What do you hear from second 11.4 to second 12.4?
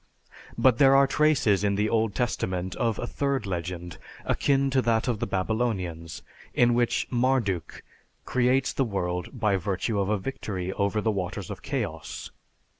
of chaos (Tiamat).